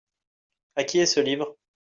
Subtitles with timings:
[0.77, 1.55] À qui est ce livre?